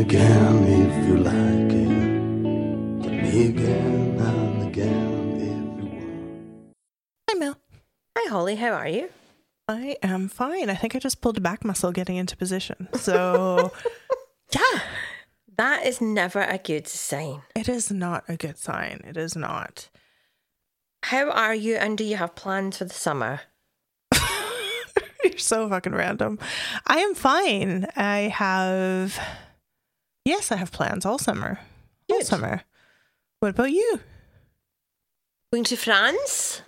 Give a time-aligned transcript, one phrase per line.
[0.00, 1.90] And again if you like it.
[3.02, 6.74] Call me again and again if you want.
[7.30, 7.56] Hi, Mel.
[8.16, 8.56] Hi, Holly.
[8.56, 9.10] How are you?
[9.68, 10.68] I am fine.
[10.70, 12.88] I think I just pulled a back muscle getting into position.
[12.94, 13.72] So,
[14.54, 14.80] yeah,
[15.56, 17.42] That is never a good sign.
[17.54, 19.02] it is not a good sign.
[19.06, 19.88] It is not.
[21.04, 23.40] How are you and do you have plans for the summer?
[25.24, 26.38] You're so fucking random.
[26.86, 27.86] I am fine.
[27.96, 29.18] I have,
[30.24, 31.58] yes, I have plans all summer.
[32.10, 32.26] All Good.
[32.26, 32.62] summer.
[33.40, 34.00] What about you?
[35.52, 36.62] Going to France?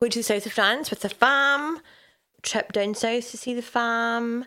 [0.00, 1.80] Going to the south of France with the fam?
[2.42, 4.44] Trip down south to see the fam?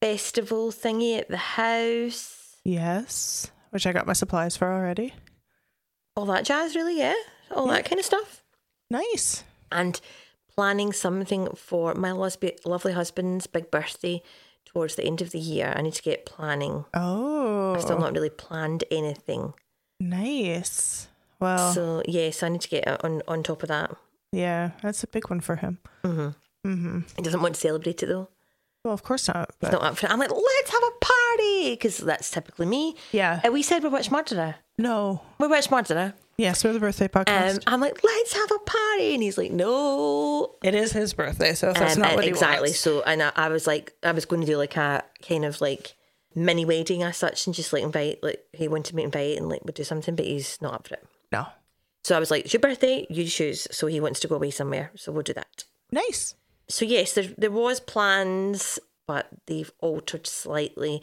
[0.00, 2.56] Festival thingy at the house?
[2.64, 5.12] Yes, which I got my supplies for already.
[6.16, 7.14] All that jazz, really, yeah?
[7.50, 8.44] All that kind of stuff.
[8.90, 9.44] Nice.
[9.70, 10.00] and
[10.54, 14.20] planning something for my lovely husband's big birthday
[14.72, 15.72] towards the end of the year.
[15.76, 16.84] I need to get planning.
[16.94, 19.54] Oh, I've still not really planned anything.
[20.00, 21.08] nice.
[21.40, 23.94] Well, So, yes, I need to get on, on top of that.
[24.32, 25.78] yeah, that's a big one for him.
[26.04, 26.30] hmm
[26.64, 28.28] hmm He doesn't want to celebrate it though.
[28.84, 29.50] Well, of course not.
[29.60, 30.12] He's not up for it.
[30.12, 32.96] I'm like, let's have a party because that's typically me.
[33.12, 34.56] yeah, Uh, we said we're Which Murderer.
[34.78, 35.22] no.
[35.38, 36.14] We're Which Murderer.
[36.38, 37.54] Yes, we're the birthday podcast.
[37.56, 39.12] Um, I'm like, let's have a party.
[39.14, 40.54] And he's like, no.
[40.62, 42.72] it is his birthday, so that's Um, not what he exactly.
[42.72, 45.60] So, and I, I was like, I was going to do like a kind of
[45.60, 45.96] like
[46.36, 49.48] mini wedding as such, and just like invite, like he wanted me to invite and
[49.48, 51.04] like would do something, but he's not up for it.
[51.32, 51.46] No.
[52.04, 53.66] So I was like, it's your birthday, you choose.
[53.72, 55.64] So he wants to go away somewhere, so we'll do that.
[55.90, 56.36] Nice.
[56.68, 58.78] So yes, there there was plans,
[59.08, 61.02] but they've altered slightly.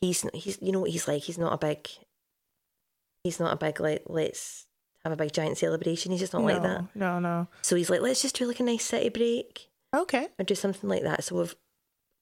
[0.00, 1.24] He's he's you know what he's like.
[1.24, 1.88] He's not a big.
[3.24, 4.66] He's not a big like let's
[5.08, 6.12] have a big giant celebration.
[6.12, 6.84] He's just not like that.
[6.94, 7.48] No, no.
[7.62, 9.68] So he's like, let's just do like a nice city break.
[9.94, 10.28] Okay.
[10.38, 11.24] or do something like that.
[11.24, 11.56] So we've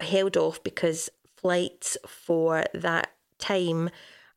[0.00, 3.90] held off because flights for that time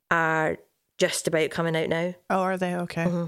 [0.10, 0.58] are
[0.98, 2.16] just about coming out now.
[2.30, 3.06] Oh, are they okay?
[3.06, 3.26] Mm-hmm.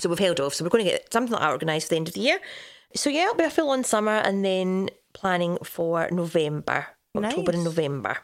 [0.00, 0.54] So we've held off.
[0.54, 2.40] So we're going to get something like that organised for the end of the year.
[2.94, 7.64] So yeah, it'll be a full on summer and then planning for November, October and
[7.64, 8.18] November,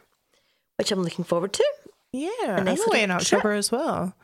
[0.77, 1.65] which I'm looking forward to.
[2.11, 3.37] Yeah, A nice I'm away in little trip.
[3.39, 4.15] October as well.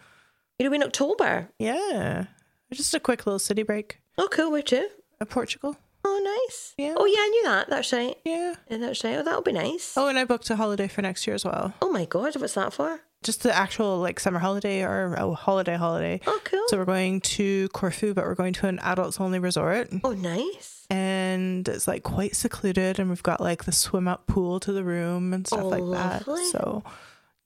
[0.60, 1.50] You're away in October.
[1.60, 2.26] Yeah,
[2.72, 4.00] just a quick little city break.
[4.18, 4.52] Oh, cool.
[4.52, 4.88] Where to?
[5.20, 5.76] Uh, Portugal.
[6.08, 6.74] Oh, nice.
[6.78, 6.94] Yeah.
[6.98, 7.70] Oh, yeah, I knew that.
[7.70, 8.16] That's right.
[8.24, 8.54] Yeah.
[8.70, 9.16] Yeah, that's right.
[9.18, 9.94] Oh, that'll be nice.
[9.98, 11.74] Oh, and I booked a holiday for next year as well.
[11.82, 13.02] Oh my God, what's that for?
[13.24, 16.22] Just the actual like summer holiday or oh, holiday holiday.
[16.28, 16.64] Oh, cool.
[16.68, 19.90] So we're going to Corfu, but we're going to an adults only resort.
[20.04, 20.86] Oh, nice.
[20.92, 24.84] And it's like quite secluded, and we've got like the swim up pool to the
[24.84, 26.24] room and stuff Oh, like that.
[26.52, 26.84] So,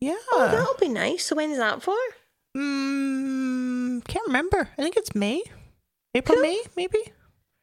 [0.01, 0.17] yeah.
[0.33, 1.25] Oh, that'll be nice.
[1.25, 1.95] So when's that for?
[2.59, 4.69] Mm, can't remember.
[4.77, 5.41] I think it's May,
[6.15, 6.43] April, Cool.
[6.43, 6.99] May, maybe.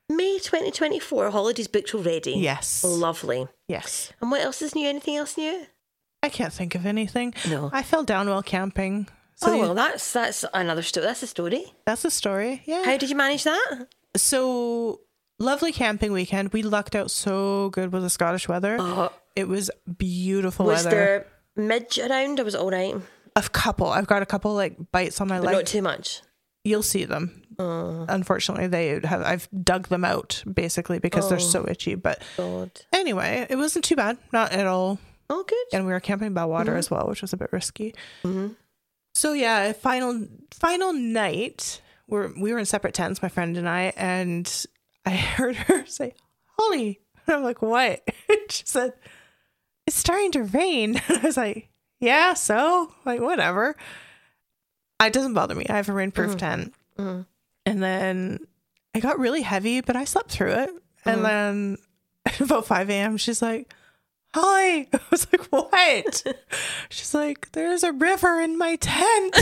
[0.09, 1.31] May 2024.
[1.31, 2.33] Holidays booked already.
[2.33, 2.85] Yes.
[2.85, 3.49] Lovely.
[3.69, 4.13] Yes.
[4.21, 4.89] And what else is new?
[4.89, 5.67] Anything else new?
[6.23, 7.35] I can't think of anything.
[7.49, 7.71] No.
[7.73, 9.09] I fell down while camping.
[9.37, 11.05] So oh, well, that's that's another story.
[11.07, 11.65] That's a story.
[11.85, 12.63] that's a story.
[12.65, 12.85] Yeah.
[12.85, 13.87] How did you manage that?
[14.17, 15.01] so
[15.39, 16.53] lovely camping weekend.
[16.55, 18.77] We lucked out so good with the Scottish weather.
[18.81, 20.97] Oh, It was beautiful was weather.
[20.97, 21.27] there
[21.57, 22.95] midge around or was all right?
[23.37, 23.87] A couple.
[23.89, 25.55] I've got a couple like bites on my But leg.
[25.57, 26.23] not too much.
[26.65, 27.43] You'll see them.
[27.59, 29.23] Oh, Unfortunately, they have.
[29.23, 31.41] I've dug them out basically because they're Oh.
[31.41, 31.95] so itchy.
[31.95, 32.71] But God.
[32.93, 34.19] anyway, it wasn't too bad.
[34.33, 34.99] Not at all.
[35.31, 35.59] Oh, good.
[35.73, 36.79] And we were camping by water Mm-hmm.
[36.79, 37.95] as well, which was a bit risky.
[38.23, 38.49] hmm
[39.15, 41.81] So yeah, final final night.
[42.09, 44.67] We're we were in separate tents, my friend and I, and
[45.05, 46.15] I heard her say,
[46.59, 48.03] "Holly," and I'm like, "What?"
[48.51, 48.93] she said,
[49.87, 51.69] "It's starting to rain." And I was like,
[52.01, 53.77] yeah, so like whatever.
[55.03, 55.67] It doesn't bother me.
[55.69, 56.37] I have a rainproof mm-hmm.
[56.37, 56.75] tent.
[56.99, 57.27] Mhm.
[57.67, 58.41] And then
[58.95, 60.71] it got really heavy, but I slept through it.
[61.05, 61.23] And mm-hmm.
[61.23, 61.77] then
[62.41, 63.73] about 5 a.m., she's like,
[64.35, 64.89] Hi.
[64.93, 66.25] I was like, What?
[66.89, 69.37] she's like, There's a river in my tent.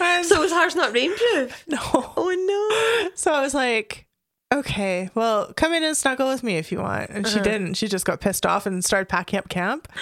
[0.00, 1.66] And- So was hers not rainproof?
[1.66, 1.78] no.
[2.16, 4.06] Oh So I was like,
[4.52, 7.10] okay, well, come in and snuggle with me if you want.
[7.10, 7.44] And she uh-huh.
[7.44, 7.74] didn't.
[7.74, 9.88] She just got pissed off and started packing up camp.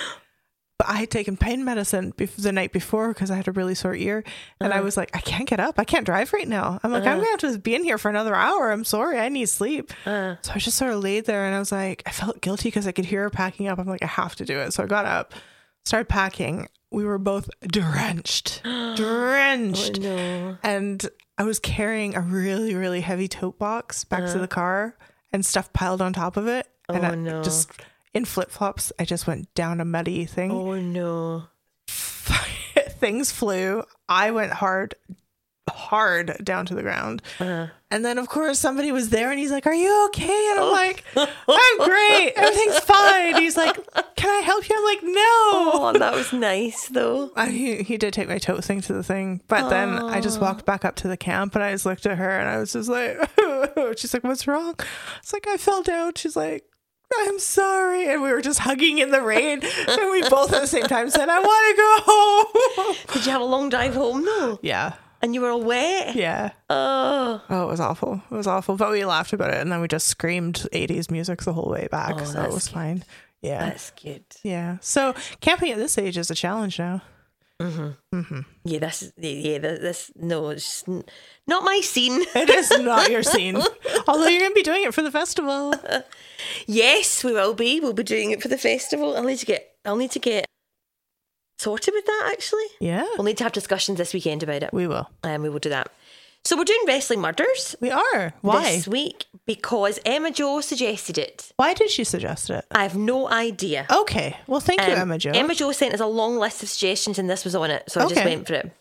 [0.81, 3.75] But I had taken pain medicine bef- the night before because I had a really
[3.75, 4.25] sore ear.
[4.63, 5.79] And I was like, I can't get up.
[5.79, 6.81] I can't drive right now.
[6.83, 8.71] I'm like, I'm going to have to be in here for another hour.
[8.71, 9.19] I'm sorry.
[9.19, 9.93] I need sleep.
[10.07, 10.37] Uh.
[10.41, 12.87] So I just sort of laid there and I was like, I felt guilty because
[12.87, 13.79] I could hear her packing up.
[13.79, 14.73] I'm like, I have to do it.
[14.73, 15.35] So I got up,
[15.85, 16.67] started packing.
[16.91, 18.63] We were both drenched,
[18.97, 20.01] drenched.
[20.01, 20.57] no.
[20.63, 21.05] And
[21.37, 24.97] I was carrying a really, really heavy tote box back to the car
[25.31, 26.67] and stuff piled on top of it.
[26.89, 27.09] and Uh-huh.
[27.11, 27.43] Oh, I no.
[27.43, 27.71] just
[28.15, 30.51] in flip flops, I just went down a muddy thing.
[30.51, 31.45] Oh no.
[31.89, 33.83] Things flew.
[34.09, 34.95] I went hard,
[35.69, 37.23] hard down to the ground.
[37.39, 37.69] Uh-huh.
[37.91, 40.25] And then, of course, somebody was there and he's like, Are you okay?
[40.51, 40.67] And Oh.
[40.67, 42.33] I'm like, I'm great.
[42.37, 43.37] Everything's fine.
[43.37, 43.75] He's like,
[44.17, 44.77] Can I help you?
[44.77, 45.13] I'm like, No.
[45.23, 47.31] Oh, that was nice though.
[47.35, 50.41] I, he, he did take my tote thing to the thing, but then I just
[50.41, 52.73] walked back up to the camp and I just looked at her and I was
[52.75, 53.19] just like,
[53.99, 54.75] she's like, what's wrong?
[55.21, 56.13] It's like, I fell down.
[56.17, 56.65] She's like,
[57.19, 58.09] I'm sorry.
[58.09, 61.11] And we were just hugging in the rain and we both at the same time
[61.11, 62.97] said, I want to go home.
[63.13, 64.59] Did you have a long drive home though?
[64.63, 64.95] Yeah.
[65.23, 66.15] And you were all wet?
[66.17, 66.53] Yeah.
[66.71, 67.43] Oh.
[67.51, 68.23] Oh, it was awful.
[68.31, 68.77] It was awful.
[68.77, 71.89] But we laughed about it and then we just screamed 80s music the whole way
[71.91, 72.15] back.
[72.17, 73.05] Oh, so it was fine.
[73.43, 73.67] Yeah.
[73.67, 74.25] That's good.
[74.43, 74.79] Yeah.
[74.81, 77.03] So camping at this age is a challenge now.
[77.61, 78.17] Mm-hmm.
[78.19, 78.41] Mm-hmm.
[78.65, 80.85] Yeah, this is yeah, this, this no, it's
[81.47, 82.23] not my scene.
[82.35, 83.57] It is not your scene.
[84.09, 85.75] Although you're going to be doing it for the festival.
[86.67, 87.79] yes, we will be.
[87.81, 89.17] We'll be doing it for the festival.
[89.17, 90.47] I'll need to get I'll need to get
[91.59, 92.65] sorted with that actually.
[92.81, 93.07] Yeah.
[93.17, 94.73] We'll need to have discussions this weekend about it.
[94.73, 95.11] We will.
[95.23, 95.93] And we will do that.
[96.45, 98.33] So we're doing wrestling murders We are.
[98.41, 98.63] Why?
[98.73, 101.53] this week because Emma Jo suggested it.
[101.57, 102.65] Why did she suggest it?
[102.71, 103.87] I have no idea.
[103.91, 104.37] Okay.
[104.47, 105.31] Well, thank you, Um, Emma Jo.
[105.33, 108.01] Emma Jo sent us a long list of suggestions, and this was on it, so
[108.01, 108.73] I just went for it.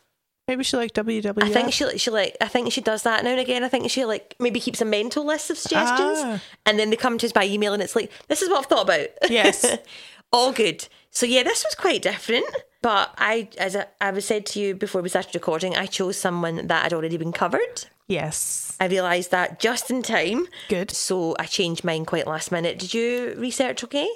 [0.48, 1.44] Maybe she liked WWF.
[1.44, 3.64] I think she she like I think she does that now and again.
[3.64, 6.42] I think she like maybe keeps a mental list of suggestions, Ah.
[6.66, 8.66] and then they come to us by email, and it's like this is what I've
[8.66, 9.10] thought about.
[9.30, 9.64] Yes.
[10.32, 10.88] all good.
[11.12, 12.46] So yeah, this was quite different.
[12.82, 16.18] But I, as I, I was said to you before we started recording, I chose
[16.18, 17.86] someone that had already been covered.
[18.08, 18.76] Yes.
[18.80, 20.48] I realised that just in time.
[20.70, 20.90] Good.
[20.92, 22.80] So I changed mine quite last minute.
[22.80, 24.08] Did you research okay?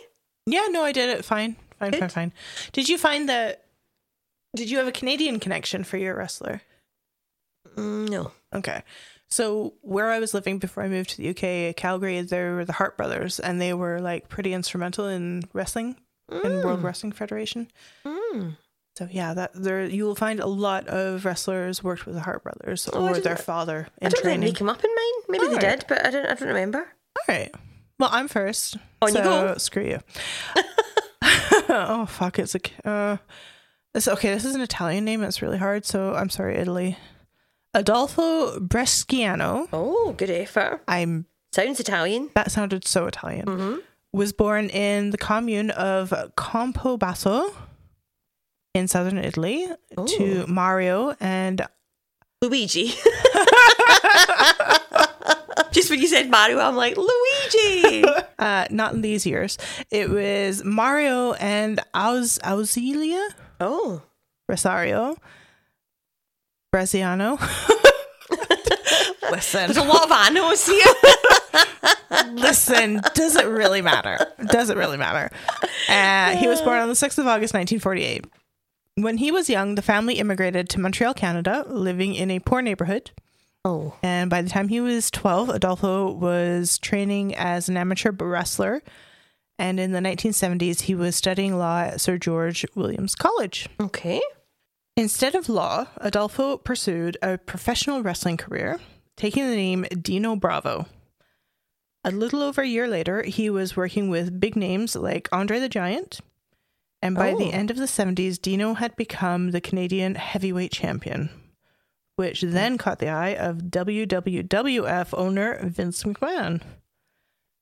[0.46, 1.26] Yeah, no, I did it.
[1.26, 1.58] Fine.
[1.78, 2.00] Fine, Good.
[2.00, 2.34] fine, fine.
[2.72, 3.66] Did you find that?
[4.56, 6.62] Did you have a Canadian connection for your wrestler?
[7.76, 8.32] Mm, no.
[8.54, 8.84] Okay.
[9.34, 12.74] So where I was living before I moved to the UK, Calgary, there were the
[12.74, 15.96] Hart brothers, and they were like pretty instrumental in wrestling
[16.30, 17.72] in World Wrestling Federation.
[18.06, 18.58] Mm.
[18.96, 22.44] So yeah, that there you will find a lot of wrestlers worked with the Hart
[22.44, 24.42] brothers Oh, or their father I don't training.
[24.42, 25.24] think they came up in mine.
[25.30, 25.80] Maybe they Alright.
[25.80, 26.26] did, but I don't.
[26.28, 26.78] I don't remember.
[26.78, 27.52] All right.
[27.98, 28.78] Well, I'm first.
[29.02, 29.58] On you go.
[29.58, 30.00] screw you.
[31.70, 32.38] oh fuck!
[32.38, 33.18] It's like uh,
[33.96, 34.08] this.
[34.08, 35.24] Okay, this is an Italian name.
[35.24, 35.86] It's really hard.
[35.86, 37.00] So I'm sorry, Italy.
[37.74, 39.68] Adolfo Bresciano.
[39.74, 40.82] Oh, good effort.
[40.88, 41.26] I'm.
[41.52, 42.30] Sounds Italian.
[42.34, 43.46] That sounded so Italian.
[43.46, 43.76] Mm-hmm.
[44.12, 47.54] Was born in the commune of Campobasso
[48.74, 49.68] in southern Italy
[50.06, 51.66] to Mario and
[52.42, 52.94] Luigi.
[55.72, 58.04] Just when you said Mario, I'm like Luigi.
[58.40, 59.58] uh, not in these years.
[59.90, 63.28] It was Mario and Aus Auxilia.
[63.60, 64.02] oh,
[64.48, 65.16] Rosario,
[66.74, 67.40] Braziano.
[69.32, 72.34] listen, there's a lot of annos here.
[72.34, 73.02] listen.
[73.14, 74.18] Does it really matter?
[74.48, 75.30] Does it really matter?
[75.88, 78.26] Uh, he was born on the 6th of August, 1948.
[78.96, 83.12] When he was young, the family immigrated to Montreal, Canada, living in a poor neighborhood.
[83.66, 88.82] oh, And by the time he was 12, Adolfo was training as an amateur wrestler.
[89.60, 93.70] And in the 1970s, he was studying law at Sir George Williams College.
[93.80, 94.22] okay.
[94.96, 98.80] Instead of law, Adolfo pursued a professional wrestling career,
[99.18, 100.86] taking the name Dino Bravo.
[102.04, 105.70] A little over a year later, he was working with big names like Andre the
[105.70, 106.20] Giant.
[107.02, 107.38] And by Oh.
[107.38, 111.30] the end of the 70s, Dino had become the Canadian heavyweight champion,
[112.16, 116.62] which then caught the eye of WWF owner Vince McMahon.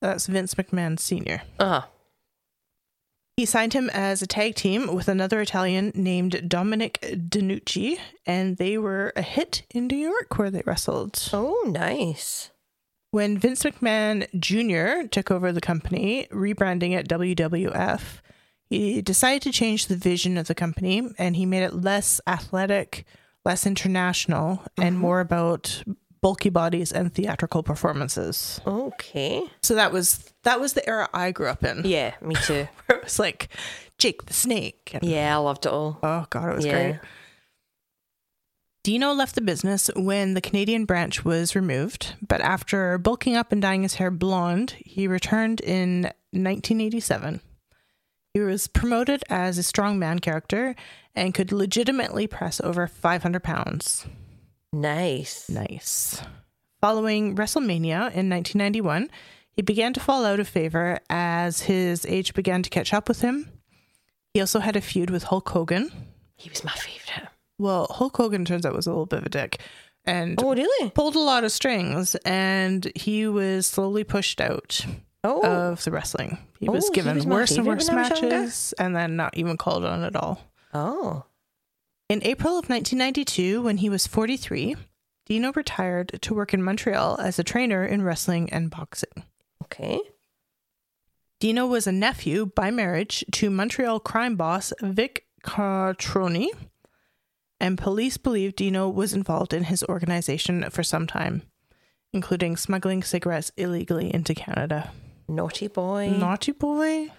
[0.02, 1.44] That's Vince McMahon Sr.
[1.60, 1.84] Uh
[3.42, 8.78] He signed him as a tag team with another Italian named Dominic DeNucci, and they
[8.78, 11.28] were a hit in New York where they wrestled.
[11.34, 12.52] oh, nice.
[13.10, 15.08] When Vince McMahon Jr.
[15.08, 18.22] took over the company, rebranding it WWF,
[18.70, 23.06] He decided to change the vision of the company and he made it less athletic,
[23.44, 25.02] less international, and uh-huh.
[25.02, 25.84] more about
[26.22, 28.62] bulky bodies and theatrical performances.
[28.66, 29.44] Okay.
[29.62, 31.82] So that was that was the era I grew up in.
[31.86, 32.68] Yeah, me too.
[32.86, 33.50] Where it was like
[33.98, 34.92] Jake the Snake.
[34.94, 36.00] and- Yeah, I loved it all.
[36.04, 36.72] Oh god, it was Yeah.
[36.92, 37.00] great.
[38.84, 43.62] Dino left the business when the Canadian branch was removed, but after bulking up and
[43.62, 47.42] dyeing his hair blonde, he returned in 1987.
[48.34, 50.74] He was promoted as a strongman character
[51.14, 54.08] and could legitimately press over 500 pounds.
[54.74, 55.50] Nice.
[55.50, 56.22] Nice.
[56.82, 59.10] Following WrestleMania in 1991,
[59.52, 63.22] he began to fall out of favor as his age began to catch up with
[63.22, 63.50] him.
[64.34, 65.92] He also had a feud with Hulk Hogan.
[66.38, 67.28] He was my favorite.
[67.60, 69.60] Well, Hulk Hogan turns out was a little bit of a dick
[70.06, 70.90] and Oh, really?
[70.92, 74.84] pulled a lot of strings, and he was slowly pushed out
[75.24, 76.40] Oh, of the wrestling.
[76.60, 79.86] He Oh, was he given was worse and worse matches, and then not even called
[79.86, 80.42] on at all.
[80.74, 81.26] oh,
[82.12, 84.76] In April of 1992, when he was 43,
[85.28, 89.24] Dino retired to work in Montreal as a trainer in wrestling and boxing.
[89.64, 89.98] okay.
[91.40, 96.50] Dino was a nephew by marriage to Montreal crime boss Vic Cotroni,
[97.62, 101.44] and police believe Dino was involved in his organization for some time,
[102.12, 104.92] including smuggling cigarettes illegally into Canada.
[105.30, 106.10] Naughty boy.
[106.10, 107.10] Naughty boy.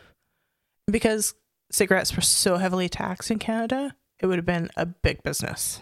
[0.87, 1.33] Because
[1.71, 5.81] cigarettes were so heavily taxed in Canada, it would have been a big business.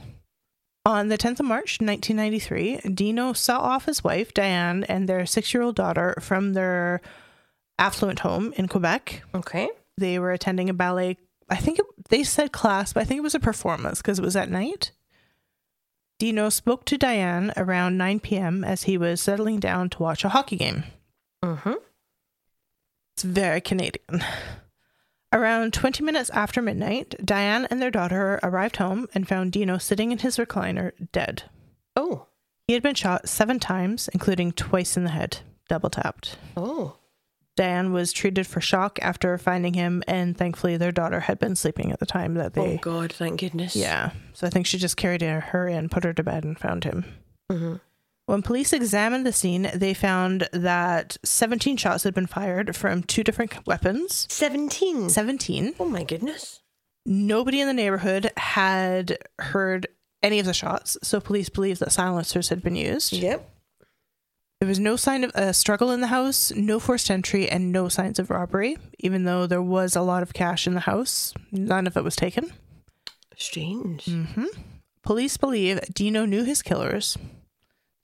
[0.87, 5.53] On the 10th of March 1993, Dino saw off his wife, Diane, and their six
[5.53, 7.03] year old daughter from their
[7.79, 9.23] affluent home in Quebec.
[9.35, 9.69] Okay.
[9.99, 11.19] They were attending a ballet.
[11.51, 14.25] I think it, they said class, but I think it was a performance because it
[14.25, 14.93] was at night.
[16.19, 18.65] Dino spoke to Diane around 9 p.m.
[18.65, 20.85] as he was settling down to watch a hockey game.
[21.45, 21.75] Mm-hmm.
[23.15, 24.23] It's very Canadian.
[25.33, 30.11] Around 20 minutes after midnight, Diane and their daughter arrived home and found Dino sitting
[30.11, 31.45] in his recliner, dead.
[31.95, 32.27] Oh,
[32.67, 36.37] He had been shot seven times, including twice in the head, double tapped.
[36.57, 36.97] oh.
[37.57, 41.93] Diane was treated for shock after finding him, and thankfully their daughter had been sleeping
[41.93, 42.77] at the time that they.
[42.77, 42.79] Oh.
[42.79, 43.13] God!
[43.13, 43.77] Thank goodness.
[43.77, 46.85] Yeah, so I think she just carried her in, put her to bed, and found
[46.85, 47.05] him.
[47.53, 47.75] Mm-hmm.
[48.31, 53.25] When police examined the scene, they found that 17 shots had been fired from two
[53.25, 54.29] different weapons.
[54.31, 55.11] Seventeen.
[55.11, 55.75] 17.
[55.81, 56.61] Oh my goodness.
[57.05, 59.89] Nobody in the neighborhood had heard
[60.23, 63.15] any of the shots, so police believe that silencers had been used.
[63.15, 63.51] Yep.
[64.61, 67.89] There was no sign of a struggle in the house, no forced entry, and no
[67.89, 71.35] signs of robbery, even though there was a lot of cash in the house.
[71.51, 72.53] None of it was taken.
[73.37, 74.05] Strange.
[74.05, 74.45] hmm
[75.03, 77.19] Police believe Dino knew his killers.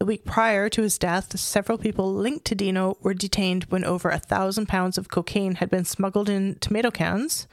[0.07, 4.09] The week prior to his death, several people linked to Dino were detained when over
[4.09, 7.49] a thousand pounds of cocaine had been smuggled in tomato cans,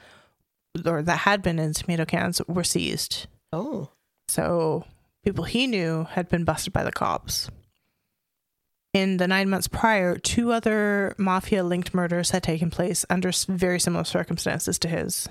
[0.86, 3.26] or that had been in tomato cans, were seized.
[3.52, 3.88] Oh.
[4.28, 4.84] So
[5.24, 7.50] people he knew had been busted by the cops.
[8.92, 13.80] In the nine months prior, two other mafia linked murders had taken place under very
[13.80, 15.28] similar circumstances to his.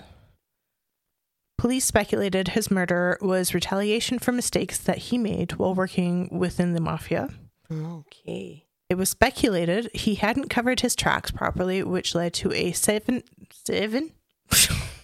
[1.63, 6.81] Police speculated his murder was retaliation for mistakes that he made while working within the
[6.81, 7.29] mafia.
[7.71, 8.65] Okay.
[8.89, 14.11] It was speculated he hadn't covered his tracks properly, which led to a seven seven.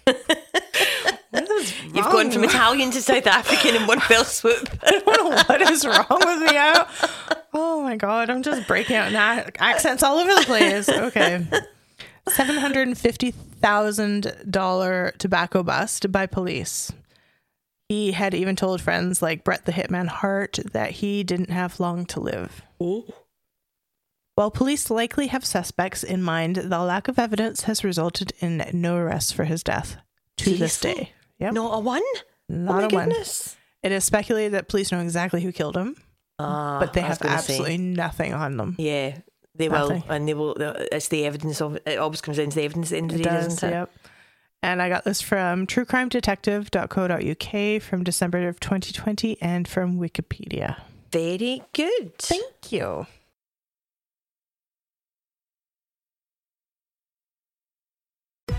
[0.04, 4.70] what is You've gone from Italian to South African in one fell swoop.
[4.84, 6.58] I don't know what is wrong with me.
[6.58, 10.90] I oh my god, I'm just breaking out in accents all over the place.
[10.90, 11.48] Okay.
[12.28, 16.92] Seven hundred and fifty thousand dollar tobacco bust by police.
[17.88, 22.06] He had even told friends like Bret the Hitman Hart that he didn't have long
[22.08, 22.62] to live.
[24.36, 28.96] While police likely have suspects in mind, the lack of evidence has resulted in no
[28.96, 29.98] arrests for his death
[30.38, 31.12] to this day.
[31.40, 31.54] Yep.
[31.54, 32.04] Not a one?
[32.48, 33.12] Not oh a one.
[33.12, 35.96] It is speculated that police know exactly who killed him,
[36.38, 37.54] Ah, but they have gonna say.
[37.54, 38.76] absolutely nothing on them.
[38.78, 39.18] Yeah,
[39.56, 40.04] they Nothing.
[40.08, 40.56] will, and they will.
[40.58, 41.98] It's the evidence of it.
[41.98, 43.70] Always comes down to the evidence at the end of the It day, does, doesn't
[43.70, 43.74] it?
[43.74, 43.92] yep.
[44.62, 50.76] And I got this from truecrimedetective.co.uk from December of 2020 and from Wikipedia.
[51.12, 52.18] Very good.
[52.20, 53.08] Thank you.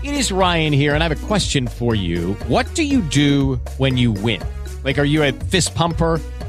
[0.03, 2.33] It is Ryan here, and I have a question for you.
[2.47, 4.41] What do you do when you win?
[4.83, 6.19] Like, are you a fist pumper?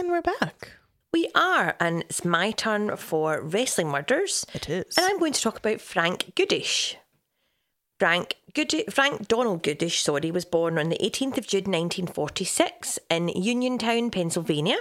[0.00, 0.70] And we're back.
[1.12, 4.46] We are, and it's my turn for Wrestling Murders.
[4.54, 4.96] It is.
[4.96, 6.96] And I'm going to talk about Frank Goodish.
[7.98, 13.28] Frank Goodish, Frank Donald Goodish, sorry, was born on the 18th of June 1946 in
[13.28, 14.78] Uniontown, Pennsylvania.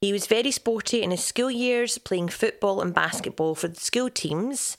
[0.00, 4.08] He was very sporty in his school years, playing football and basketball for the school
[4.08, 4.78] teams.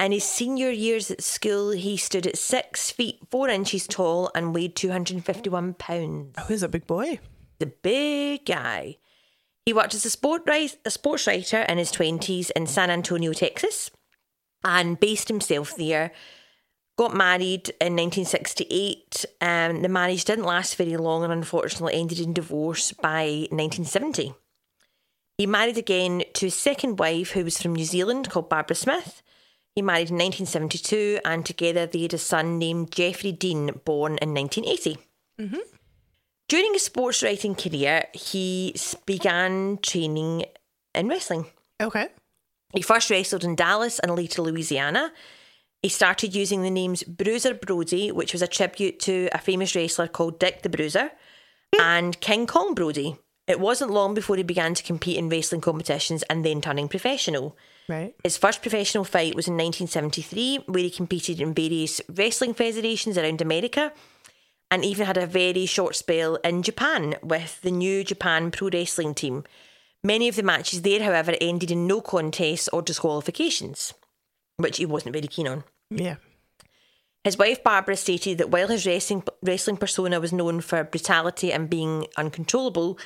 [0.00, 4.52] In his senior years at school, he stood at six feet four inches tall and
[4.52, 6.34] weighed 251 pounds.
[6.36, 7.20] Oh, he's a big boy.
[7.58, 8.96] The big guy.
[9.64, 13.32] He worked as a, sport write, a sports writer in his 20s in San Antonio,
[13.32, 13.90] Texas,
[14.64, 16.12] and based himself there.
[16.96, 19.24] Got married in 1968.
[19.40, 24.34] and um, the marriage didn't last very long and unfortunately ended in divorce by 1970.
[25.36, 29.22] He married again to his second wife, who was from New Zealand, called Barbara Smith.
[29.76, 34.34] He married in 1972, and together they had a son named Jeffrey Dean, born in
[34.34, 34.98] 1980.
[35.40, 35.77] Mm-hmm.
[36.48, 38.74] During his sports writing career, he
[39.04, 40.46] began training
[40.94, 41.46] in wrestling.
[41.80, 42.08] Okay.
[42.72, 45.12] He first wrestled in Dallas and later Louisiana.
[45.82, 50.08] He started using the names Bruiser Brody, which was a tribute to a famous wrestler
[50.08, 51.12] called Dick the Bruiser,
[51.74, 51.80] hmm.
[51.80, 53.16] and King Kong Brody.
[53.46, 57.56] It wasn't long before he began to compete in wrestling competitions and then turning professional.
[57.88, 58.14] Right.
[58.22, 63.40] His first professional fight was in 1973, where he competed in various wrestling federations around
[63.40, 63.92] America
[64.70, 69.14] and even had a very short spell in Japan with the New Japan Pro Wrestling
[69.14, 69.44] team.
[70.04, 73.94] Many of the matches there, however, ended in no contests or disqualifications,
[74.56, 75.64] which he wasn't very keen on.
[75.90, 76.16] Yeah.
[77.24, 81.68] His wife Barbara stated that while his wrestling, wrestling persona was known for brutality and
[81.68, 82.98] being uncontrollable,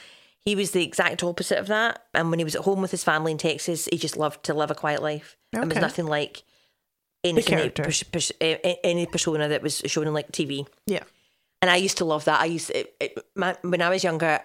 [0.45, 2.05] he was the exact opposite of that.
[2.13, 4.55] And when he was at home with his family in Texas, he just loved to
[4.55, 5.37] live a quiet life.
[5.55, 5.63] okay.
[5.63, 6.43] And was nothing like
[7.25, 7.85] anything that- character.
[7.85, 10.67] pers- pers- eh, eh, any persona that was shown on like TV.
[10.87, 11.05] Yeah.
[11.63, 12.41] And I used to love that.
[12.41, 14.41] I used it, it, my, when I was younger,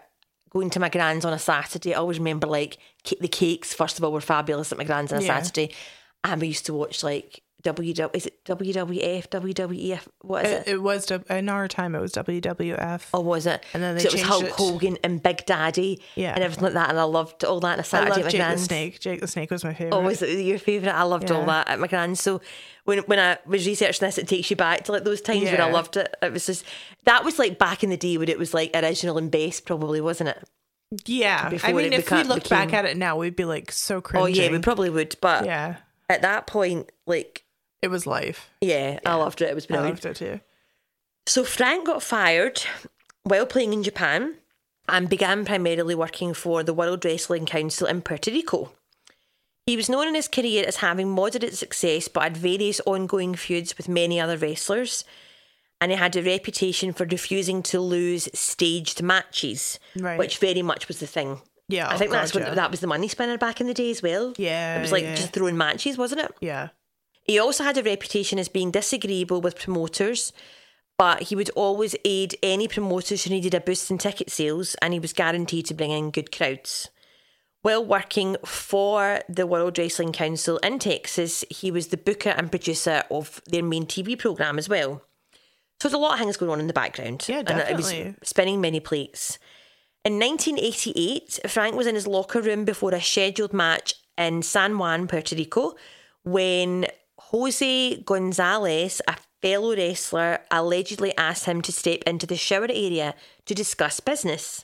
[0.52, 1.94] going to my grand's on a Saturday.
[1.94, 2.78] I always remember like
[3.20, 3.74] the cakes.
[3.74, 5.42] First of all, were fabulous at my grand's on a Yeah.
[5.42, 5.74] Saturday,
[6.24, 7.42] and we used to watch like
[7.74, 8.10] WW.
[8.16, 9.28] Is it WWF?
[9.28, 10.08] WWF?
[10.22, 10.68] What is it?
[10.68, 11.96] It, it was in our time.
[11.96, 13.02] It was WWF.
[13.14, 13.64] Or oh, was it?
[13.74, 14.52] And then they so it was Hulk it.
[14.52, 16.34] Hogan and Big Daddy, Yeah.
[16.34, 16.90] and everything like that.
[16.90, 18.58] And I loved all that on a I Saturday love at my Jake the.
[18.58, 19.00] Snake.
[19.00, 19.94] Jake the Snake was my favorite.
[19.96, 20.96] Oh, was it your favourite?
[20.96, 22.22] I loved all that at my grand's.
[22.22, 22.42] So
[22.86, 25.62] when when I was researching this, it takes you back to like those times when
[25.62, 26.14] I loved it.
[26.22, 26.66] It was just
[27.06, 30.02] that was like back in the day when it was like original and best, probably
[30.02, 30.44] wasn't it?
[31.06, 31.50] Yeah.
[31.50, 34.02] before I mean, if we beca- looked back at it now, we'd be like so
[34.02, 34.22] cringy.
[34.22, 35.16] Oh yeah, we probably would.
[35.22, 35.76] But Yeah.
[36.10, 37.44] at that point, like
[37.82, 38.50] It was life.
[38.62, 39.50] yeah, I loved it.
[39.50, 40.04] It was I brilliant.
[40.04, 40.40] loved it too.
[41.28, 42.62] So Frank got fired
[43.24, 44.36] while playing in Japan
[44.90, 48.72] and began primarily working for the World Wrestling Council in Puerto Rico.
[49.66, 53.78] He was known in his career as having moderate success but had various ongoing feuds
[53.78, 55.04] with many other wrestlers.
[55.82, 60.18] And he had a reputation for refusing to lose staged matches, Right.
[60.18, 61.42] which very much was the thing.
[61.68, 61.88] Yeah.
[61.90, 64.02] I think that's God, what that was the money spinner back in the day as
[64.02, 64.34] well.
[64.38, 65.16] Yeah, it was like yeah.
[65.16, 66.32] just throwing matches, wasn't it?
[66.40, 66.70] Yeah.
[67.28, 70.32] He also had a reputation as being disagreeable with promoters,
[70.98, 74.94] but he would always aid any promoters who needed a boost in ticket sales, and
[74.94, 76.90] he was guaranteed to bring in good crowds.
[77.64, 83.04] While working for the World Wrestling Council in Texas, he was the booker and producer
[83.12, 85.02] of their main TV program as well.
[85.80, 87.26] So there's a lot of things going on in the background.
[87.28, 88.16] Yeah, And it was definitely.
[88.24, 89.38] spinning many plates.
[90.06, 95.08] In 1988, Frank was in his locker room before a scheduled match in San Juan,
[95.08, 95.76] Puerto Rico,
[96.24, 96.88] when
[97.32, 103.54] Jose Gonzalez, a fellow wrestler, allegedly asked him to step into the shower area to
[103.54, 104.64] discuss business.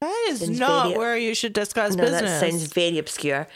[0.00, 2.22] That is Sounds not very- where you should discuss No, business.
[2.22, 3.46] that sounds very obscure.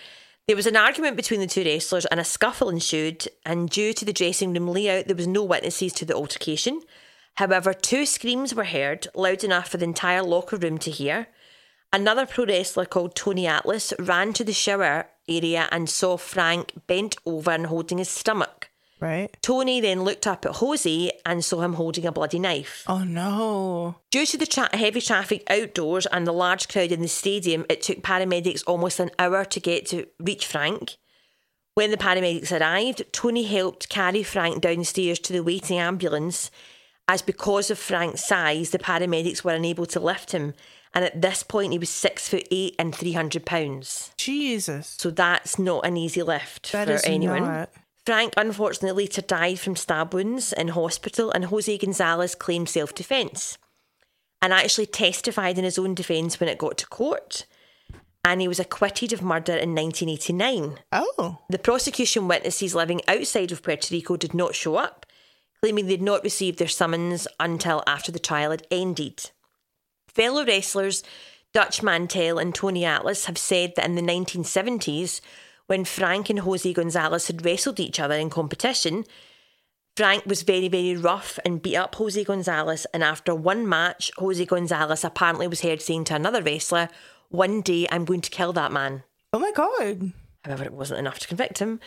[0.46, 4.04] There was an argument between the two wrestlers and a scuffle ensued, and due to
[4.04, 6.82] the dressing room layout, there was no witnesses to the altercation.
[7.35, 11.26] However, two screams were heard, loud enough for the entire locker room to hear.
[11.92, 17.17] Another pro wrestler called Tony Atlas ran to the shower area and saw Frank bent
[17.27, 18.71] over and holding his stomach.
[18.99, 19.37] Right.
[19.43, 22.83] Tony then looked up at Jose and saw him holding a bloody knife.
[22.87, 23.97] Oh no.
[24.11, 27.83] Due to the tra- heavy traffic outdoors and the large crowd in the stadium, it
[27.83, 30.97] took paramedics almost an hour to get to reach Frank.
[31.75, 36.51] When the paramedics arrived, Tony helped carry Frank downstairs to the waiting ambulance,
[37.07, 40.55] as because of Frank's size, the paramedics were unable to lift him.
[40.96, 44.12] And at this point, he was six foot eight and three hundred pounds.
[44.16, 44.96] Jesus.
[44.98, 47.42] So that's not an easy lift That for is anyone.
[47.42, 47.70] not.
[48.06, 53.59] Frank unfortunately later died from stab wounds in hospital, and Jose Gonzalez claimed self defence
[54.40, 57.44] and actually testified in his own defence when it got to court.
[58.24, 60.78] And he was acquitted of murder in 1989.
[60.92, 61.38] Oh.
[61.50, 65.04] The prosecution witnesses living outside of Puerto Rico did not show up,
[65.61, 69.30] claiming they'd not received their summons until after the trial had ended.
[70.16, 71.02] Fellow wrestlers
[71.52, 75.20] Dutch Mantell and Tony Atlas have said that in the 1970s,
[75.66, 79.05] when Frank and Jose Gonzalez had wrestled each other in competition,
[79.94, 82.87] Frank was very, very rough and beat up Jose Gonzalez.
[82.94, 86.88] And after one match, Jose Gonzalez apparently was heard saying to another wrestler,
[87.29, 89.02] One day I'm going to kill that man.
[89.35, 90.12] Oh my god.
[90.46, 91.79] However, it wasn't enough to convict him.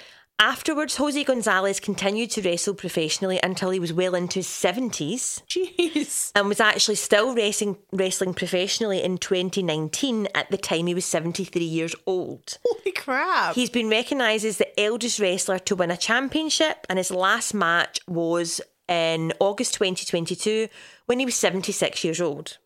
[0.42, 6.32] Afterwards, Jose Gonzalez continued to wrestle professionally until he was well into his 70s Jeez.
[6.34, 11.62] and was actually still wrestling, wrestling professionally in 2019 at the time he was 73
[11.62, 12.58] years old.
[12.66, 13.56] Holy crap.
[13.56, 18.00] He's been recognised as the eldest wrestler to win a championship, and his last match
[18.08, 20.70] was in August 2022
[21.06, 22.58] when he was 76 years old.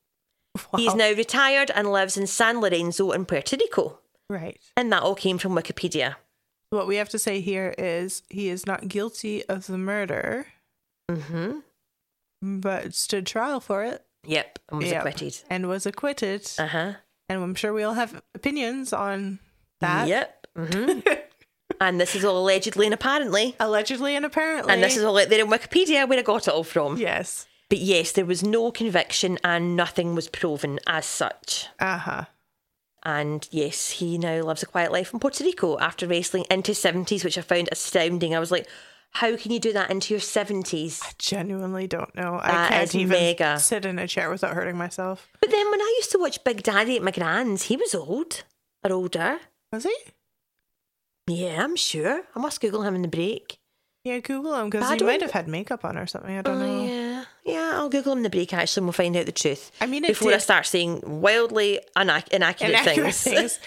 [0.78, 3.98] He is now retired and lives in San Lorenzo in Puerto Rico.
[4.30, 4.62] right.
[4.78, 6.18] And that all came from Wikipedia.
[6.74, 10.48] What we have to say here is he is not guilty of the murder,
[11.10, 11.60] hmm
[12.42, 14.04] but stood trial for it.
[14.26, 14.98] Yep, and was Yep.
[15.06, 15.40] acquitted.
[15.50, 16.50] And was acquitted.
[16.58, 16.94] Uh huh.
[17.30, 19.40] And I'm sure we all have opinions on
[19.82, 20.08] that.
[20.08, 20.48] Yep.
[20.58, 21.00] hmm
[21.82, 23.56] and this is all allegedly and apparently.
[23.60, 24.74] Allegedly and apparently.
[24.74, 26.98] And this is all out there in Wikipedia where I got it all from.
[26.98, 27.46] Yes.
[27.70, 31.68] But yes, there was no conviction and nothing was proven as such.
[31.80, 32.26] Uh huh.
[33.06, 36.80] And yes, he now lives a quiet life in Puerto Rico after wrestling into his
[36.80, 38.34] 70s, which I found astounding.
[38.34, 38.68] I was like,
[39.12, 41.02] how can you do that into your 70s?
[41.04, 42.40] I Genuinely don't know.
[42.42, 43.60] I can't even mega.
[43.60, 45.30] sit in a chair without hurting myself.
[45.42, 48.44] But then when I used to watch Big Daddy at my grand's, he was old
[48.84, 49.38] or older.
[49.72, 49.96] Was he?
[51.28, 52.24] Yeah, I'm sure.
[52.36, 53.60] I must Google him in the break.
[54.04, 56.38] Yeah, Google him because he might have had makeup on or something.
[56.38, 56.84] I don't Oh, know.
[56.86, 57.03] yeah.
[57.46, 59.72] Yeah, I'll Google him in the break actually and we'll find out the truth.
[59.82, 63.58] I mean, it before I start saying wildly inac- inaccurate, Inaccurate things.
[63.58, 63.60] things.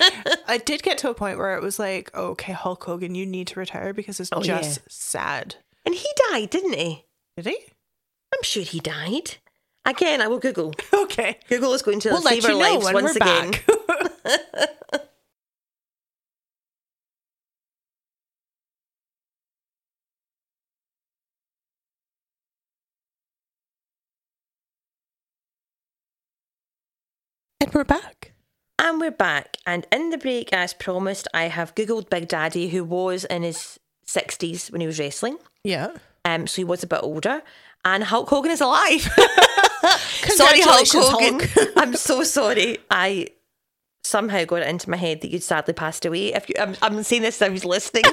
[0.48, 3.26] I did get to a point where it was like, oh, okay, Hulk Hogan, you
[3.26, 4.82] need to retire because it's Oh, just yeah.
[4.88, 5.56] sad.
[5.84, 7.04] and he died, didn't he?
[7.36, 7.58] Did he?
[8.34, 9.36] I'm sure he died.
[9.84, 10.72] Again, I will Google.
[10.94, 11.38] Okay.
[11.48, 13.52] Google is going to We'll save our lives once again.
[27.61, 28.33] and we're back.
[28.79, 29.57] And we're back.
[29.66, 33.81] And in the break, as promised, I have Googled Big Daddy, who was in his
[34.07, 35.38] 60s when he was wrestling.
[35.64, 35.92] Yeah.
[36.25, 37.42] Um, so he was a bit older.
[37.85, 39.03] And Hulk Hogan is alive.
[40.29, 41.49] sorry, Hulk Hogan.
[41.49, 41.73] Hulk.
[41.77, 42.79] I'm so sorry.
[42.90, 43.29] I
[44.07, 46.33] somehow got it into my head that you'd sadly passed away.
[46.35, 48.05] If you, I'm, I'm saying this as I was listening.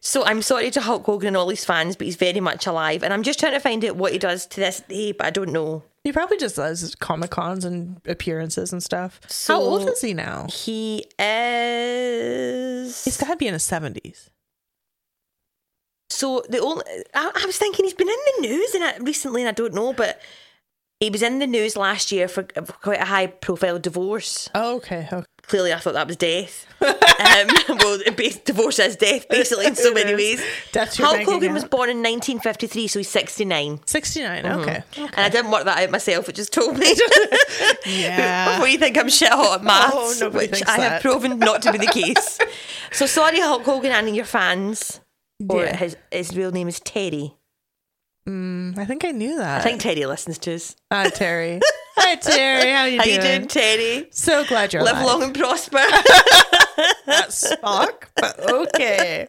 [0.00, 3.02] so I'm sorry to Hulk Hogan and all his fans, but he's very much alive.
[3.02, 5.30] And I'm just trying to find out what he does to this day, but I
[5.30, 5.82] don't know.
[6.04, 9.20] He probably just does comic cons and appearances and stuff.
[9.26, 10.46] So- How old is he now?
[10.50, 13.04] He is.
[13.04, 14.28] He's got to be in his 70s.
[16.10, 19.42] So the only I, I was thinking he's been in the news and I, recently,
[19.42, 20.20] and I don't know, but
[21.04, 22.44] he was in the news last year for,
[22.82, 24.48] quite a high profile divorce.
[24.54, 25.06] Oh, okay.
[25.12, 25.24] okay.
[25.42, 26.66] Clearly, I thought that was death.
[26.80, 27.98] um, well,
[28.46, 30.16] divorce is death, basically, in so It many is.
[30.40, 30.42] ways.
[30.72, 33.80] That's your Hulk Hogan was born in 1953, so he's 69.
[33.84, 34.42] 69.
[34.44, 34.60] Mhm.
[34.62, 34.82] Okay.
[34.96, 36.94] And I didn't work that out myself, it just told me.
[37.86, 38.54] Yeah.
[38.54, 41.02] Before you think I'm shit hot at maths, Oh, which I have that.
[41.02, 42.38] proven not to be the case.
[42.92, 45.00] so sorry, Hulk Hogan, and your fans.
[45.50, 45.76] Or Yeah.
[45.76, 47.34] his, his real name is Terry.
[48.28, 49.60] Mm, I think I knew that.
[49.60, 50.74] I think Terry listens to us.
[50.90, 51.60] Hi, Terry.
[51.96, 52.70] Hi, Terry.
[52.70, 53.16] How you How doing?
[53.16, 54.08] you doing, Terry?
[54.10, 55.06] So glad you're Live alive.
[55.06, 55.76] long and prosper.
[57.06, 59.26] That's Spock, but okay.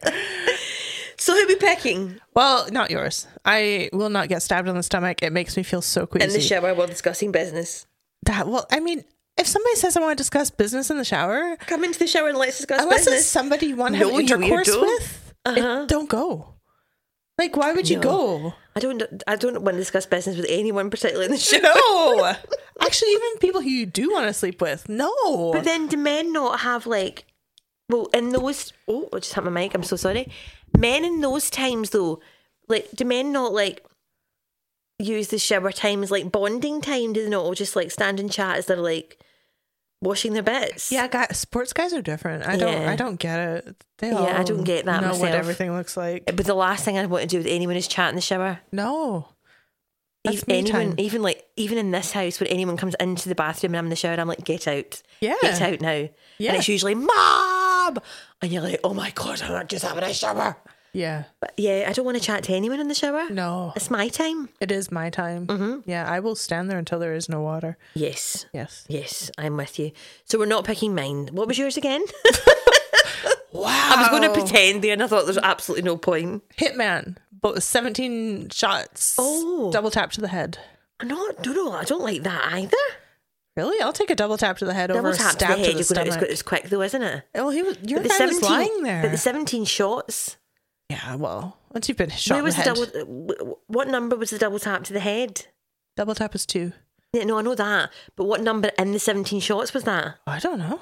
[1.18, 2.18] so who'll be picking?
[2.34, 3.26] Well, not yours.
[3.44, 5.22] I will not get stabbed in the stomach.
[5.22, 6.24] It makes me feel so queasy.
[6.26, 7.86] In the shower while discussing business.
[8.24, 9.04] That well, I mean,
[9.36, 12.28] if somebody says I want to discuss business in the shower, Come into the shower
[12.30, 13.20] and let's discuss unless business.
[13.20, 15.84] it's somebody you want to No, have intercourse with, it- Uh-huh.
[15.86, 16.54] don't go.
[17.38, 18.02] Like, why would you No.
[18.02, 18.54] go?
[18.74, 19.02] I don't.
[19.26, 21.58] I don't want to discuss business with anyone, particularly in the show.
[21.58, 22.34] No.
[22.80, 25.50] Actually, even people who you do want to sleep with, no.
[25.52, 27.24] But then, do men not have like?
[27.90, 28.72] Well, in those.
[28.88, 29.74] Oh, I just hit my mic.
[29.74, 30.30] I'm so sorry.
[30.76, 32.20] Men in those times, though,
[32.68, 33.84] like, do men not like
[34.98, 37.12] use the shower time as like bonding time?
[37.12, 39.18] Do they not just like stand and chat as they're like
[40.06, 40.90] washing their bits?
[40.92, 42.46] yeah, guy, sports guys are different.
[42.46, 42.72] I don't.
[42.82, 42.90] Yeah.
[42.90, 43.84] I don't get it.
[43.98, 46.24] They Yeah, I don't get that Know what everything looks like.
[46.26, 48.60] But the last thing I want to do with anyone is chat in the shower.
[48.72, 49.28] No.
[50.24, 50.94] That's If anyone, time.
[50.98, 53.90] even like even in this house, when anyone comes into the bathroom and I'm in
[53.90, 55.36] the shower, I'm like, get out, Yeah.
[55.40, 56.08] get out now.
[56.38, 56.50] Yeah.
[56.50, 57.98] And it's usually mom,
[58.42, 60.56] and you're like, oh my god, I'm not just having a shower.
[60.96, 61.24] Yeah.
[61.40, 63.28] But yeah, I don't want to chat to anyone in the shower.
[63.28, 63.74] No.
[63.76, 64.48] It's my time.
[64.60, 65.46] It is my time.
[65.46, 65.88] Mm-hmm.
[65.88, 67.76] Yeah, I will stand there until there is no water.
[67.92, 68.46] Yes.
[68.54, 68.86] Yes.
[68.88, 69.92] Yes, I'm with you.
[70.24, 71.28] So we're not picking mine.
[71.32, 72.02] What was yours again?
[73.52, 73.66] Wow.
[73.68, 76.42] I was going to pretend there, and I thought there's absolutely no point.
[76.56, 79.16] Hitman, but 17 shots.
[79.18, 79.70] Oh.
[79.72, 80.58] Double tap to the head.
[80.98, 81.74] I don't, don't.
[81.74, 82.76] I don't like that either.
[83.54, 83.82] Really?
[83.82, 85.48] I'll take a double tap to the head Double over a tap to the stab
[85.48, 85.56] head.
[85.58, 86.30] to the You're gonna, it's, stomach.
[86.30, 87.22] it's quick though, isn't it?
[87.34, 87.76] Oh, he was.
[87.82, 89.02] Your But guy was lying there.
[89.02, 90.36] But the 17 shots.
[90.90, 93.58] Yeah, well, once you've been shot Where was the the head, double?
[93.66, 95.46] What number was the double tap to the head?
[95.96, 96.72] double tap is two.
[97.12, 97.90] Yeah, no, I know that.
[98.16, 100.16] But what number in the 17 shots was that?
[100.26, 100.80] I don't know.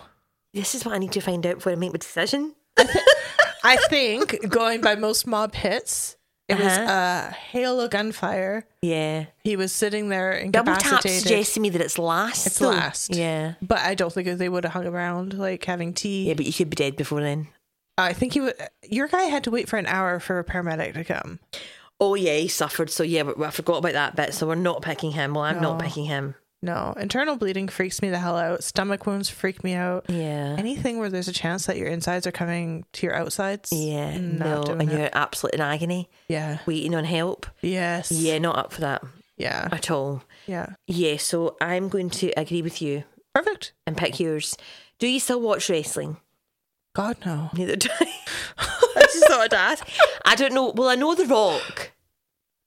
[0.53, 2.55] This is what I need to find out before I make my decision.
[2.77, 6.17] I think going by most mob hits,
[6.49, 7.29] it was Uh-huh.
[7.31, 8.67] a hail of gunfire.
[8.83, 9.27] Yeah.
[9.45, 11.23] He was sitting there Double tap incapacitated.
[11.23, 12.47] suggests to me that it's last.
[12.47, 12.69] It's though.
[12.71, 13.15] last.
[13.15, 13.55] Yeah.
[13.63, 16.29] But I don't think they would have hung around like having tea.
[16.29, 17.49] Yeah, but you could be dead before then.
[17.97, 18.55] I think he would.
[18.83, 21.39] Your guy had to wait for an hour for a paramedic to come.
[22.01, 22.91] Oh, yeah, he suffered.
[22.91, 24.35] So, yeah, but I forgot about that bit.
[24.35, 25.35] So, we're not picking him.
[25.35, 26.35] Well, I'm not picking him.
[26.61, 28.65] No, internal bleeding freaks me the hell out.
[28.65, 30.07] Stomach wounds freak me out.
[30.09, 30.57] Yeah.
[30.59, 33.71] Anything where there's a chance that your insides are coming to your outsides.
[33.71, 34.17] Yeah.
[34.17, 34.63] No.
[34.63, 36.61] And you're absolutely in agony, Yeah.
[36.65, 37.47] waiting on help.
[37.61, 38.11] Yes.
[38.11, 39.05] Yeah, not up for that
[39.37, 39.69] Yeah.
[39.73, 40.23] at all.
[40.47, 40.69] Yeah.
[40.87, 43.05] Yeah, so I'm going to agree with you
[43.35, 43.75] Perfect.
[43.87, 44.57] and pick yours.
[44.99, 46.17] Do you still watch wrestling?
[46.95, 47.51] God no.
[47.55, 48.13] Neither do I.
[48.59, 49.87] I just thought I'd ask.
[50.25, 50.71] I don't know.
[50.75, 51.91] Well, I know The Rock,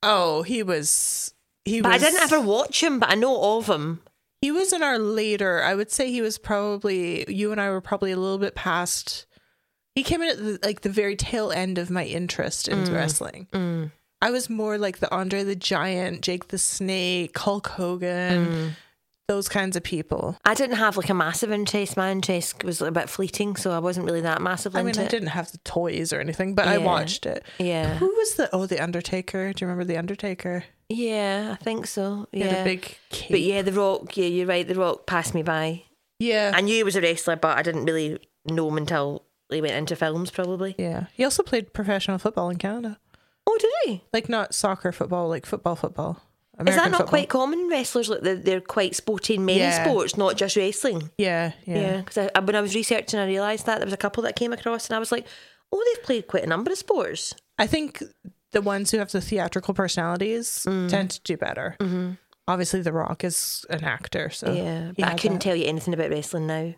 [0.04, 1.34] Oh, he was.
[1.66, 2.04] He but was.
[2.04, 4.02] I didn't ever watch him, but I know of him.
[4.42, 5.64] He was in our later.
[5.64, 7.26] I would say he was probably.
[7.34, 9.26] You and I were probably a little bit past.
[9.96, 12.88] He came in at the, like the very tail end of my interest Mm.
[12.88, 13.92] in wrestling.
[14.22, 18.70] I was more like the Andre the Giant, Jake the Snake, Hulk Hogan, Mm.
[19.28, 20.38] Those kinds of people.
[20.46, 21.98] I didn't have like a massive interest.
[21.98, 25.04] My interest was a bit fleeting, so I wasn't really that massively I mean, I
[25.04, 25.10] it.
[25.10, 27.44] didn't have the toys or anything, but I watched it.
[27.60, 27.96] Yeah.
[27.98, 29.52] Who was the oh the Undertaker?
[29.54, 30.64] Do you remember the Undertaker?
[30.90, 32.28] Yeah, I think so.
[32.32, 32.46] He Yeah.
[32.48, 33.30] had a big cape.
[33.32, 34.66] but yeah, The Rock, yeah, you're right.
[34.68, 35.84] The Rock passed me by.
[36.20, 39.62] yeah, I knew he was a wrestler, but I didn't really know him until he
[39.62, 40.76] went into films, probably.
[40.78, 41.08] yeah.
[41.14, 42.98] He also played professional football in Canada,
[43.46, 44.04] Oh, did he?
[44.14, 46.22] like not soccer football, like football football.
[46.66, 47.08] Is that not football.
[47.08, 47.68] quite common?
[47.70, 49.84] Wrestlers, like they're, they're quite sporty in many Yeah.
[49.84, 51.12] sports, not just wrestling.
[51.18, 53.98] Yeah, yeah, Yeah, because I, when I was researching, I realised that there was a
[53.98, 55.28] couple that came across, and I was like,
[55.72, 57.36] oh, they've played quite a number of sports.
[57.60, 58.02] I think
[58.54, 60.90] the ones who have the theatrical personalities Mm.
[60.90, 61.76] tend to do better.
[61.80, 62.12] Mm-hmm.
[62.48, 65.42] Obviously, The Rock is an actor, so yeah, but I couldn't that.
[65.44, 66.74] tell you anything about wrestling now.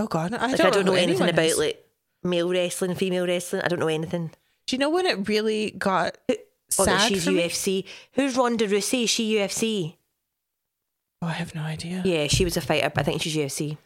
[0.00, 1.58] Oh God, I Like, don't, I don't know, who anything about is.
[1.58, 1.84] like
[2.24, 3.60] male wrestling, female wrestling.
[3.62, 4.30] I don't know anything.
[4.66, 6.16] Do you know when it really got
[6.78, 7.26] Oh, that she's?
[7.26, 7.84] UFC.
[8.12, 9.04] Who's Ronda Rousey?
[9.04, 9.96] Is she UFC?
[11.22, 12.02] Oh, I have no idea.
[12.04, 13.76] Yeah, she was a fighter, but I think she's UFC.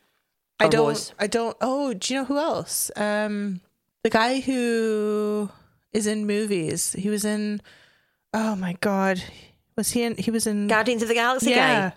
[0.60, 0.86] I don't.
[0.86, 1.12] was.
[1.18, 1.56] I don't.
[1.60, 2.90] Oh, do you know who else?
[2.96, 3.60] Um,
[4.02, 5.50] the guy who
[5.92, 6.92] is in movies.
[6.92, 7.60] He was in.
[8.32, 9.22] Oh my God,
[9.76, 10.16] was he in?
[10.16, 10.68] He was in.
[10.68, 11.90] Guardians of the Galaxy yeah.
[11.90, 11.96] guy.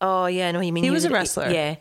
[0.00, 0.84] Oh yeah, I know you mean.
[0.84, 1.50] He was a wrestler.
[1.50, 1.76] Yeah.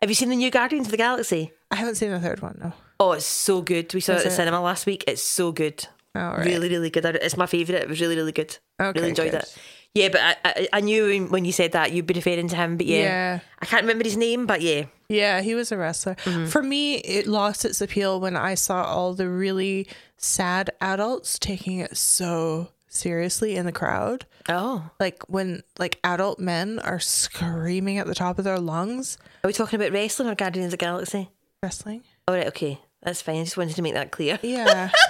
[0.00, 1.52] Have you seen the new Guardians of the Galaxy?
[1.70, 2.58] I haven't seen the third one.
[2.62, 2.72] No.
[3.00, 3.92] Oh, it's so good.
[3.92, 4.36] We saw Is it at the it?
[4.36, 5.04] cinema last week.
[5.06, 5.86] It's so good.
[6.18, 6.46] All right.
[6.46, 7.04] Really, really good.
[7.04, 7.82] It's my favourite.
[7.82, 8.56] It was really, really good.
[8.80, 9.42] Okay, really enjoyed good.
[9.42, 9.56] it.
[9.94, 12.56] Yeah, but I, I, I knew when- when you said that you'd be referring to
[12.56, 12.76] him.
[12.76, 13.40] But yeah, Yeah.
[13.60, 14.46] I can't remember his name.
[14.46, 16.14] But yeah, Yeah, he was a wrestler.
[16.24, 16.46] Mm-hmm.
[16.46, 21.78] For me, it lost its appeal when I saw all the really sad adults taking
[21.78, 24.26] it so seriously in the crowd.
[24.48, 29.48] oh, Like when like adult men are screaming at the top of their lungs are
[29.48, 31.30] we talking about wrestling or Guardians of the Galaxy?
[31.62, 32.02] wrestling.
[32.26, 33.40] All right, okay, that's fine.
[33.40, 34.38] I just wanted to make that clear.
[34.42, 34.90] Yeah.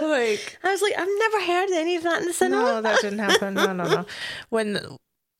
[0.00, 2.62] like I was like, I've never heard any of that in the cinema.
[2.64, 3.54] no, that didn't happen.
[3.54, 4.06] No, no, no.
[4.50, 4.80] When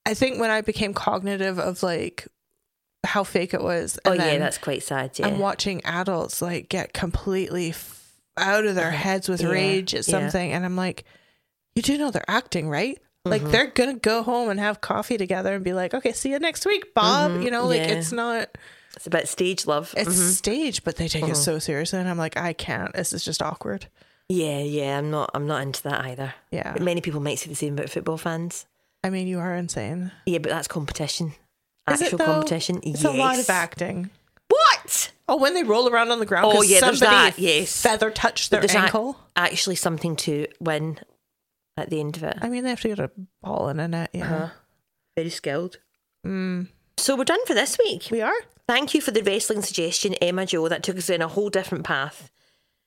[0.06, 2.28] I think when I became cognitive of like
[3.04, 3.98] how fake it was.
[4.04, 5.18] oh yeah, that's quite sad.
[5.18, 9.94] Yeah, I'm watching adults like get completely f- out of their heads with Yeah, rage
[9.94, 10.12] at yeah.
[10.18, 11.04] something, and I'm like,
[11.74, 12.98] you do know they're acting, right?
[13.26, 13.50] Like Mm-hmm.
[13.52, 16.66] they're gonna go home and have coffee together and be like, okay, see you next
[16.66, 17.40] week, Bob.
[17.42, 17.90] You know, like Mm-hmm.
[17.90, 17.96] yeah.
[17.98, 18.58] it's not
[18.96, 19.92] it's about stage love.
[19.96, 20.32] it's Mhm.
[20.34, 21.32] stage, but they take Uh-huh.
[21.32, 22.92] it so seriously, and I'm like, I can't.
[22.94, 23.88] This is just awkward.
[24.28, 25.30] Yeah, yeah, I'm not.
[25.34, 26.34] I'm not into that either.
[26.50, 26.72] Yeah.
[26.72, 28.66] But many people might say the same about football fans.
[29.02, 30.12] I mean, you are insane.
[30.24, 31.34] Yeah, but that's competition.
[31.90, 32.24] Is Actual though?
[32.24, 32.80] competition.
[32.82, 33.14] It's yes.
[33.14, 34.10] a lot of acting.
[34.48, 35.12] What?
[35.28, 36.52] Oh, when they roll around on the ground.
[36.54, 37.82] Oh, yeah, there's somebody that, yes.
[37.82, 39.18] Feather touched their there's ankle.
[39.36, 40.98] actually something to win
[41.76, 42.38] at the end of it.
[42.40, 43.10] I mean, they have to get a
[43.42, 44.10] ball in a net.
[44.12, 44.24] Yeah.
[44.24, 44.48] Uh-huh.
[45.16, 45.78] Very skilled.
[46.26, 46.68] Mm.
[46.96, 48.08] So we're done for this week.
[48.10, 48.34] We are.
[48.66, 50.68] Thank you for the wrestling suggestion, Emma Jo.
[50.68, 52.30] That took us in a whole different path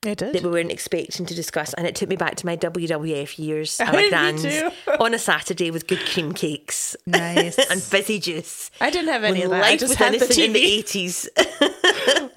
[0.06, 0.34] It did.
[0.36, 3.80] that we weren't expecting to discuss, and it took me back to my WWF years
[3.82, 4.46] at Me my grand's
[5.00, 7.58] on a Saturday with good cream cakes Nice.
[7.72, 8.70] and fizzy juice.
[8.80, 9.62] I didn't have any When of that.
[9.62, 11.28] life I just was had the innocent in the eighties,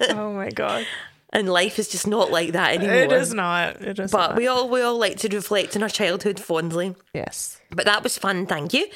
[0.09, 0.85] oh my god.
[1.31, 2.95] and life is just not like that anymore.
[2.95, 3.81] It is not.
[3.81, 4.37] It is But not.
[4.37, 6.95] we all we all like to reflect on our childhood fondly.
[7.13, 7.59] yes.
[7.69, 8.47] But that was fun.
[8.47, 8.87] Thank you.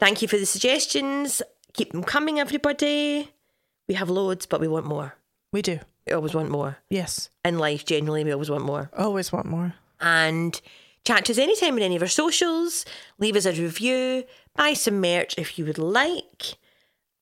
[0.00, 1.40] Thank you for the suggestions.
[1.74, 3.30] Keep them coming, everybody.
[3.86, 5.14] We have loads, but we want more.
[5.52, 5.78] We do.
[6.06, 6.76] We always want more.
[6.90, 7.30] Yes.
[7.44, 8.90] In life, generally, we always want more.
[8.96, 9.74] Always want more.
[10.00, 10.60] And
[11.04, 12.84] chat to us anytime on any of our socials.
[13.18, 14.24] Leave us a review.
[14.54, 16.56] Buy some merch if you would like.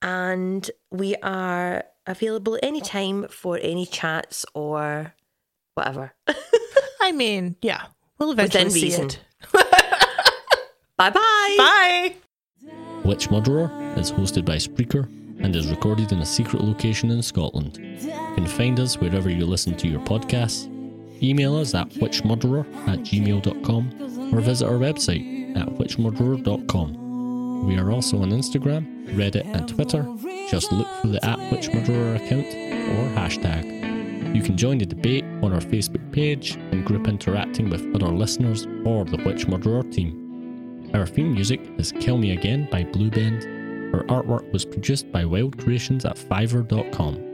[0.01, 5.13] And we are available anytime for any chats or
[5.75, 6.13] whatever.
[7.01, 7.85] I mean, yeah.
[8.19, 9.05] We'll eventually Within see reason.
[9.05, 9.19] it.
[10.97, 11.55] bye bye.
[11.57, 12.15] Bye.
[13.03, 15.07] Which Murderer is hosted by Spreaker
[15.43, 17.77] and is recorded in a secret location in Scotland.
[17.77, 20.67] You can find us wherever you listen to your podcasts.
[21.21, 27.67] Email us at whichmurderer at gmail.com or visit our website at whichmurderer.com.
[27.67, 30.07] We are also on Instagram, Reddit, and Twitter.
[30.49, 33.73] Just look for the at whichmurderer account or hashtag.
[34.35, 38.65] You can join the debate on our Facebook page and group interacting with other listeners
[38.83, 40.89] or the Which Murderer team.
[40.95, 43.52] Our theme music is Kill Me Again by Blue Bend.
[43.93, 47.32] Our artwork was produced by Wild Creations at Fiverr.com.